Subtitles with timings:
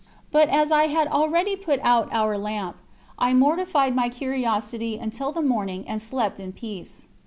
[0.31, 2.75] But as I had already put out our lamp,
[3.19, 7.05] I mortified my curiosity until the morning and slept in peace.